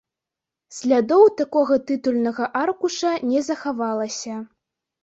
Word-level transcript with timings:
Слядоў 0.77 1.25
такога 1.43 1.79
тытульнага 1.91 2.43
аркуша 2.65 3.13
не 3.31 3.47
захавалася. 3.51 4.35